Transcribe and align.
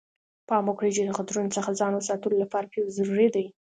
پام 0.49 0.63
وکړئ 0.67 0.91
چې 0.95 1.01
د 1.05 1.09
خطرونو 1.17 1.49
څخه 1.57 1.77
ځان 1.79 1.93
ساتلو 2.09 2.41
لپاره 2.43 2.69
فیوز 2.71 2.91
ضروري 2.99 3.27
دی. 3.35 3.45